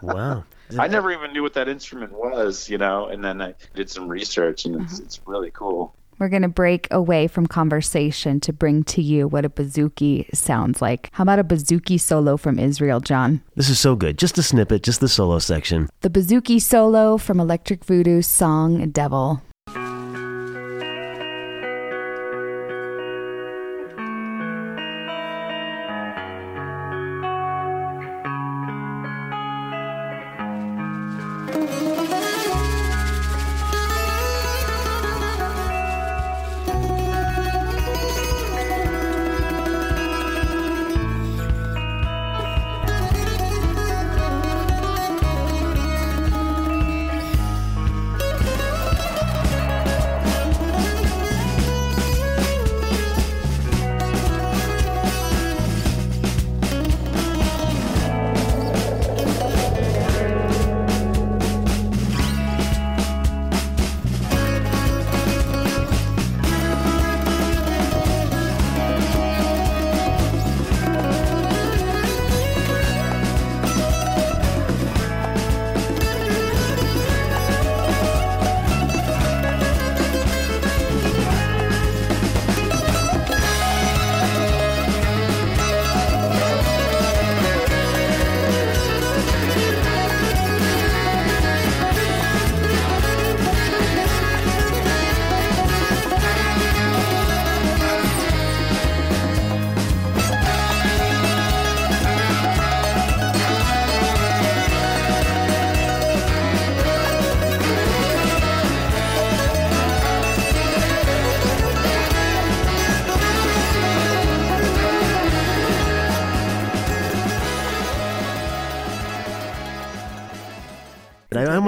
[0.00, 0.44] Wow.
[0.78, 4.08] I never even knew what that instrument was, you know, and then I did some
[4.08, 5.04] research and it's, mm-hmm.
[5.04, 5.94] it's really cool.
[6.18, 10.82] We're going to break away from conversation to bring to you what a bouzouki sounds
[10.82, 11.10] like.
[11.12, 13.40] How about a bouzouki solo from Israel, John?
[13.54, 14.18] This is so good.
[14.18, 15.88] Just a snippet, just the solo section.
[16.00, 19.42] The bouzouki solo from Elektric Voodoo's song Devil.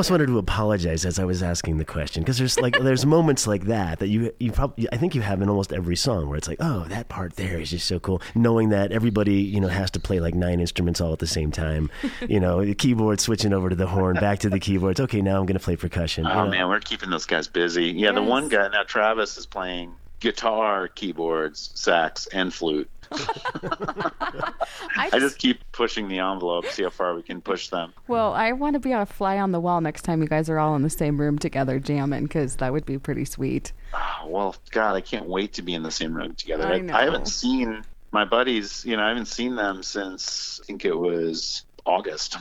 [0.01, 3.47] Almost wanted to apologize as I was asking the question because there's like there's moments
[3.47, 6.39] like that that you you probably I think you have in almost every song where
[6.39, 9.69] it's like oh that part there is just so cool knowing that everybody you know
[9.69, 11.91] has to play like nine instruments all at the same time
[12.27, 15.39] you know the keyboard switching over to the horn back to the keyboards okay now
[15.39, 16.51] I'm gonna play percussion Oh you know?
[16.51, 17.89] man, we're keeping those guys busy.
[17.91, 22.89] Yeah, the one guy now, Travis, is playing guitar, keyboards, sax, and flute.
[23.13, 27.93] I I just keep pushing the envelope, see how far we can push them.
[28.09, 30.49] well, I want to be on a fly on the wall next time you guys
[30.49, 33.73] are all in the same room together jamming because that would be pretty sweet.
[33.95, 36.67] Oh, well, God, I can't wait to be in the same room together.
[36.67, 36.95] I I, know.
[36.95, 37.83] I haven't seen
[38.13, 38.85] my buddies.
[38.85, 42.37] You know, I haven't seen them since I think it was August.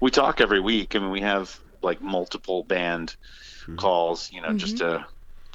[0.00, 0.96] We talk every week.
[0.96, 3.16] I mean, we have like multiple band
[3.66, 3.76] hmm.
[3.76, 4.30] calls.
[4.32, 5.02] You know, just mm-hmm.
[5.02, 5.06] to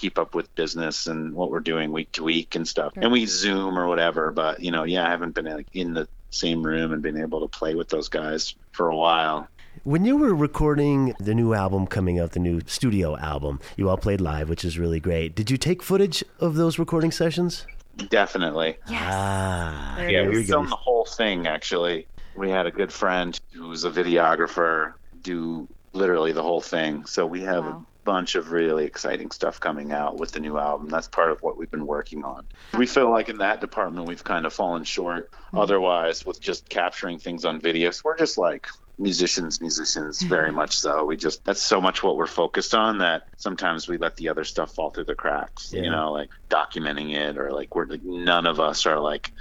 [0.06, 2.94] keep up with business and what we're doing week to week and stuff.
[2.96, 4.32] And we Zoom or whatever.
[4.32, 7.42] But you know, yeah, I haven't been like in the same room and been able
[7.42, 9.48] to play with those guys for a while.
[9.84, 13.98] When you were recording the new album coming out, the new studio album, you all
[13.98, 15.34] played live, which is really great.
[15.36, 17.66] Did you take footage of those recording sessions?
[18.10, 18.78] Definitely.
[18.90, 20.54] Ah, Yeah, we here go.
[20.54, 22.06] filmed the whole thing actually.
[22.36, 24.94] We had a good friend who was a videographer
[25.24, 27.06] do literally the whole thing.
[27.08, 27.86] So we have Wow.
[28.06, 30.88] Bunch of really exciting stuff coming out with the new album.
[30.88, 32.46] That's part of what we've been working on.
[32.78, 35.58] We feel like in that department we've kind of fallen short hmm.
[35.58, 37.92] otherwise with just capturing things on video.
[37.92, 40.30] So we're just like musicians, musicians, hmm.
[40.30, 41.04] very much so.
[41.04, 44.46] We just that's so much what we're focused on that sometimes we let the other
[44.46, 45.74] stuff fall through the cracks.
[45.74, 45.82] Yeah.
[45.82, 49.32] You know, like documenting it or like we're like none of us are like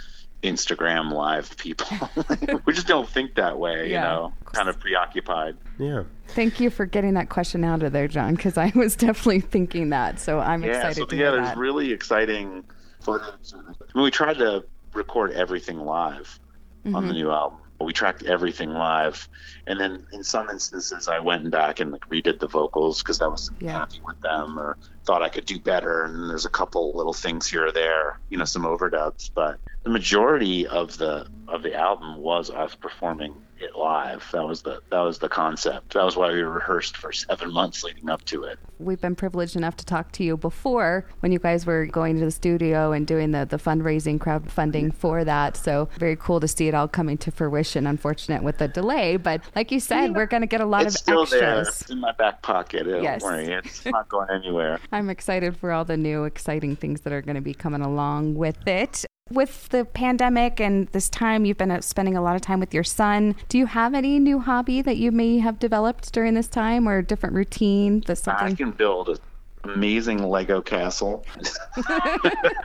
[0.45, 1.87] Instagram live people.
[2.67, 4.03] we just don't think that way, you Yeah.
[4.05, 5.57] know, kind of preoccupied.
[5.79, 6.05] Yeah.
[6.29, 9.91] Thank you for getting that question out of there, John, because I was definitely thinking
[9.91, 10.21] that.
[10.21, 11.57] So I'm Yeah, excited so to yeah, hear there's that.
[11.57, 12.65] really exciting
[13.01, 13.29] footage.
[13.55, 13.59] I
[13.95, 16.39] mean, we tried to record everything live
[16.87, 17.07] on Mm-hmm.
[17.09, 17.59] the new album.
[17.85, 19.29] We tracked everything live,
[19.67, 23.27] and then in some instances, I went back and like redid the vocals because I
[23.29, 23.73] wasn't Yeah.
[23.73, 26.05] happy with them or thought I could do better.
[26.05, 29.91] And there's a couple little things here or there, you know, some overdubs, but the
[29.91, 33.35] majority of the of the album was us performing
[33.65, 34.25] it live.
[34.33, 35.95] That was the that was the concept.
[35.95, 38.59] That was why we rehearsed for seven months leading up to it.
[38.79, 42.25] We've been privileged enough to talk to you before when you guys were going to
[42.25, 45.57] the studio and doing the, the fundraising crowdfunding for that.
[45.57, 47.87] So very cool to see it all coming to fruition.
[47.87, 50.97] Unfortunate with the delay, but like you said, we're going to get a lot it's
[50.97, 51.63] of still there.
[51.63, 52.85] It's in my back pocket.
[52.85, 53.23] Don't Yes.
[53.23, 53.47] worry.
[53.53, 54.79] It's not going anywhere.
[54.93, 58.35] I'm excited for all the new exciting things that are going to be coming along
[58.35, 59.05] with it.
[59.31, 62.75] With the pandemic and this time you've been uh, spending a lot of time with
[62.75, 66.47] your son, do you have any new hobby that you may have developed during this
[66.47, 68.03] time or a different routine?
[68.07, 69.17] That's I can build an
[69.65, 71.25] amazing Lego castle.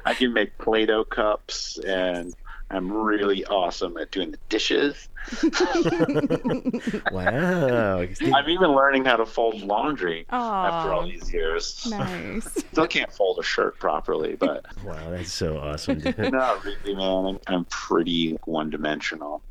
[0.06, 2.36] I can make Play-Doh cups, and
[2.72, 5.10] I'm really awesome at doing the dishes.
[7.12, 8.00] Wow.
[8.00, 11.88] I'm even learning how to fold laundry after all these years.
[11.90, 12.46] Nice.
[12.72, 16.00] Still can't fold a shirt properly, but wow, that's so awesome.
[16.00, 16.32] dude.
[16.32, 17.26] not really, man.
[17.26, 19.42] I'm, I'm pretty one-dimensional.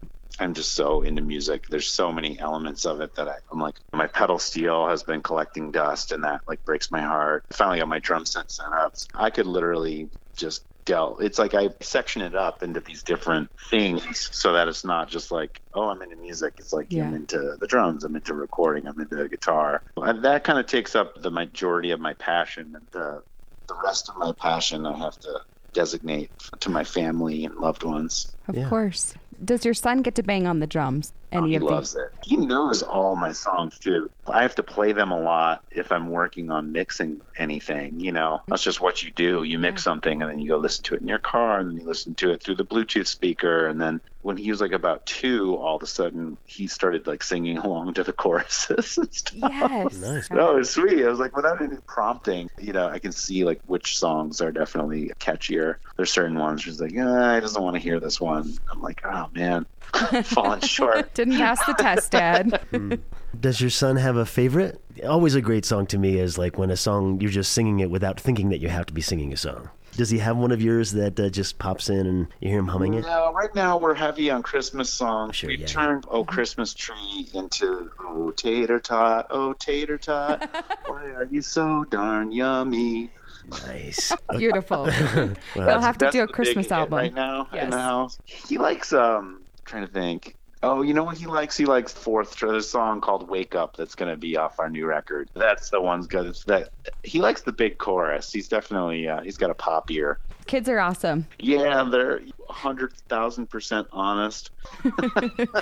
[0.41, 1.67] I'm just so into music.
[1.69, 5.21] There's so many elements of it that I, I'm like, my pedal steel has been
[5.21, 7.45] collecting dust, and that like breaks my heart.
[7.51, 8.95] I finally got my drum set set up.
[9.15, 11.21] I could literally just delve.
[11.21, 15.31] It's like I section it up into these different things so that it's not just
[15.31, 16.55] like, oh, I'm into music.
[16.59, 17.05] It's like Yeah.
[17.07, 19.83] I'm into the drums, I'm into recording, I'm into the guitar.
[19.97, 22.73] And that kind of takes up the majority of my passion.
[22.75, 23.23] And the
[23.69, 25.41] the rest of my passion, I have to
[25.75, 26.31] designate
[26.61, 28.35] to my family and loved ones.
[28.49, 28.69] Of Yeah.
[28.69, 29.15] course.
[29.45, 31.13] Does your son get to bang on the drums?
[31.33, 32.11] Oh, he of loves it.
[32.25, 34.11] He knows all my songs too.
[34.27, 38.01] I have to play them a lot if I'm working on mixing anything.
[38.01, 39.43] You know, that's just what you do.
[39.43, 41.79] You mix something and then you go listen to it in your car, and then
[41.79, 43.67] you listen to it through the Bluetooth speaker.
[43.67, 47.23] And then when he was like about two, all of a sudden he started like
[47.23, 49.51] singing along to the choruses and stuff.
[49.51, 49.95] Yes.
[50.09, 50.31] Nice.
[50.31, 51.05] No, it's sweet.
[51.05, 54.53] I was like, without any prompting, you know, I can see like which songs are
[54.53, 55.77] definitely catchier.
[55.97, 58.57] There's certain ones where he's like, yeah, I doesn't want to hear this one.
[58.71, 59.67] I'm like, oh man,
[60.25, 61.13] falling short.
[61.15, 62.61] Didn't pass the test, Dad.
[63.41, 64.81] Does your son have a favorite?
[65.07, 67.91] Always a great song to me is like when a song you're just singing it
[67.91, 69.69] without thinking that you have to be singing a song.
[69.97, 72.69] Does he have one of yours that uh, just pops in and you hear him
[72.69, 73.03] humming it?
[73.03, 75.35] No, right now we're heavy on Christmas songs.
[75.37, 75.67] Sure, We've yeah.
[75.67, 80.49] turned "Oh Christmas Tree" into "Oh Tater Tot, Oh Tater Tot,
[80.87, 83.11] why are you so darn yummy?"
[83.67, 84.13] Nice.
[84.37, 84.85] Beautiful.
[84.85, 86.97] Well, You'll have to do a Christmas album.
[86.99, 87.65] right now Yes.
[87.65, 88.19] in the house.
[88.25, 90.35] He likes um, trying to think.
[90.61, 91.57] Oh, you know what he likes?
[91.57, 92.37] He likes fourth.
[92.41, 95.31] There's a song called "Wake Up" that's going to be off our new record.
[95.35, 96.27] That's the one's good.
[96.27, 96.71] It's that
[97.05, 98.33] he likes the big chorus.
[98.33, 100.19] He's definitely uh, he's got a pop ear.
[100.47, 101.27] Kids are awesome.
[101.39, 104.51] Yeah, they're hundred thousand percent honest.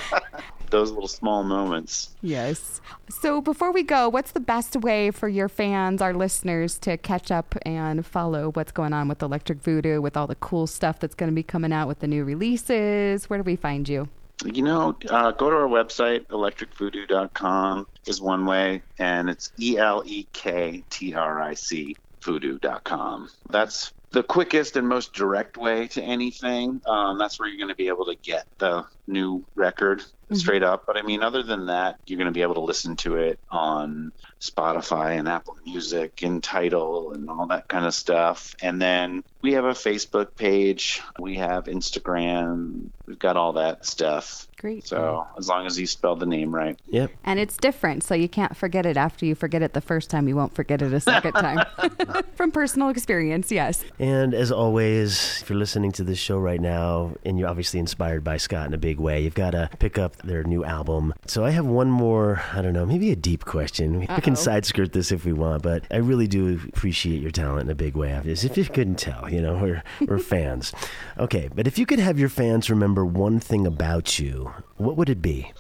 [0.71, 2.15] those little small moments.
[2.23, 2.81] Yes.
[3.09, 7.31] So before we go, what's the best way for your fans, our listeners, to catch
[7.31, 11.15] up and follow what's going on with Elektric Voodoo, with all the cool stuff that's
[11.15, 13.29] going to be coming out with the new releases?
[13.31, 14.09] Where do we find you?
[14.45, 20.03] You know, uh, go to our website, elektricvoodoo.com is one way, and it's E L
[20.05, 21.97] E K T R I C
[22.27, 23.31] voodoo.com.
[23.49, 26.81] That's the quickest and most direct way to anything.
[26.87, 30.39] Um, that's where you're going to be able to get the new record Mm-hmm.
[30.41, 30.85] straight up.
[30.89, 33.39] But I mean, other than that, you're going to be able to listen to it
[33.49, 34.11] on
[34.43, 38.53] Spotify and Apple Music and Tidal and all that kind of stuff.
[38.61, 44.49] And then we have a Facebook page, we have Instagram, we've got all that stuff.
[44.59, 44.87] Great.
[44.87, 46.79] So as long as you spell the name right.
[46.89, 47.11] Yep.
[47.25, 50.29] And it's different, so you can't forget it after you forget it the first time.
[50.29, 51.63] You won't forget it a second time.
[52.37, 53.85] From personal experience, yes.
[53.99, 58.25] And as always, if you're listening to this show right now and you're obviously inspired
[58.25, 61.13] by Scott in a big way, you've got to pick up their new album.
[61.27, 64.01] So I have one more, I don't know, maybe a deep question.
[64.01, 64.35] We can Uh-oh.
[64.35, 67.75] side skirt this if we want, but I really do appreciate your talent in a
[67.75, 68.13] big way.
[68.27, 70.73] As if you couldn't tell, you know, we're, we're fans.
[71.19, 75.11] Okay, but if you could have your fans remember one thing about you, what would
[75.11, 75.53] it be?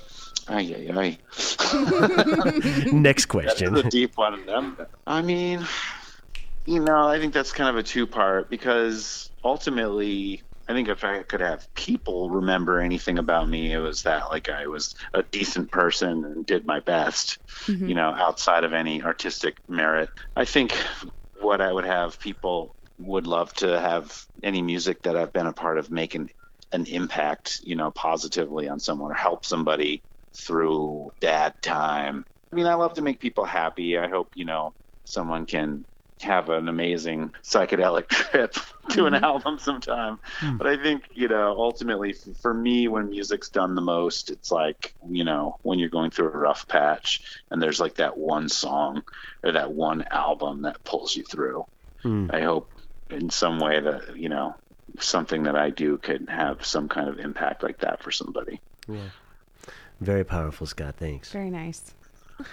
[0.48, 1.18] Ay, ay,
[2.92, 3.42] Next ay.
[3.42, 3.76] That's question.
[3.76, 4.48] a deep one.
[4.48, 5.66] Um, I mean,
[6.64, 11.04] you know, I think that's kind of a two part because ultimately, I think if
[11.04, 15.22] I could have people remember anything about me, it was that like I was a
[15.22, 20.08] decent person and did my best, you know, outside of any artistic merit.
[20.34, 20.72] I think
[21.40, 25.52] what I would have people would love to have any music that I've been a
[25.52, 26.30] part of make an,
[26.72, 30.02] an impact, you know, positively on someone or help somebody
[30.34, 32.24] through bad time.
[32.52, 33.98] I mean, I love to make people happy.
[33.98, 34.72] I hope, you know,
[35.04, 35.84] someone can
[36.22, 38.54] have an amazing psychedelic trip
[38.90, 39.24] to an mm-hmm.
[39.24, 40.18] album sometime.
[40.38, 40.56] Hmm.
[40.56, 44.94] But I think, you know, ultimately for me, when music's done the most, it's like,
[45.08, 49.02] you know, when you're going through a rough patch and there's like that one song
[49.42, 51.66] or that one album that pulls you through.
[52.02, 52.28] Hmm.
[52.32, 52.70] I hope
[53.10, 54.54] in some way that, you know,
[54.98, 58.60] something that I do could have some kind of impact like that for somebody.
[58.88, 59.10] Yeah.
[60.00, 60.96] Very powerful, Scott.
[60.96, 61.32] Thanks.
[61.32, 61.94] Very nice.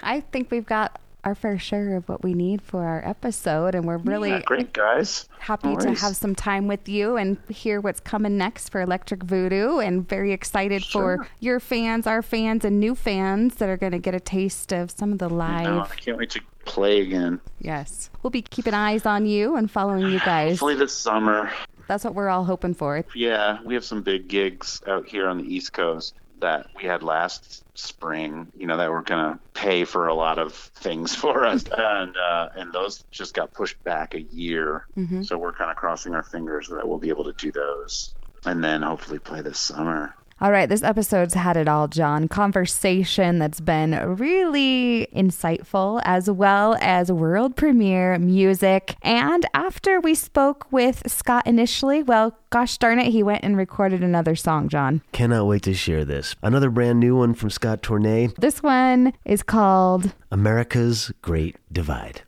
[0.02, 3.86] I think we've got our fair share of what we need for our episode, and
[3.86, 5.28] we're really Yeah, great, guys.
[5.40, 9.24] happy No to have some time with you and hear what's coming next for Elektric
[9.24, 9.78] Voodoo.
[9.80, 14.00] And very excited for your fans, our fans, and new fans that are going to
[14.00, 15.64] get a taste of some of the live.
[15.64, 17.40] No, I can't wait to play again.
[17.60, 20.52] Yes, we'll be keeping eyes on you and following you guys.
[20.52, 21.52] Hopefully this summer.
[21.88, 23.04] That's what we're all hoping for.
[23.14, 27.04] Yeah, we have some big gigs out here on the East Coast that we had
[27.04, 28.52] last spring.
[28.56, 32.50] You know that were gonna pay for a lot of things for us, and uh,
[32.56, 34.86] and those just got pushed back a year.
[35.24, 38.14] So we're kind of crossing our fingers that we'll be able to do those,
[38.46, 40.14] and then hopefully play this summer.
[40.44, 42.28] All right, this episode's had it all, John.
[42.28, 48.98] Conversation that's been really insightful, as well as world premiere music.
[49.02, 54.04] And after we spoke with Scott initially, well, gosh darn it, he went and recorded
[54.04, 55.02] another song, John.
[55.14, 56.36] Cannot wait to share this.
[56.44, 62.24] Another brand new one from Scott Tournet This one is called America's Great Divide.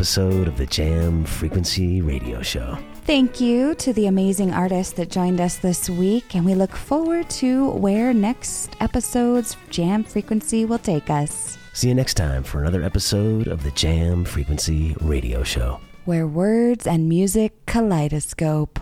[0.00, 2.78] Episode of the Jam Frequency Radio Show.
[3.04, 7.28] Thank you to the amazing artists that joined us this week, and we look forward
[7.28, 11.58] to where next episode's Jam Frequency will take us.
[11.74, 15.78] See you next time for another episode of the Jam Frequency Radio Show.
[16.06, 18.80] Where words and music kaleidoscope.